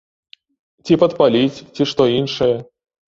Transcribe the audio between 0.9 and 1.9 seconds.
падпаліць, ці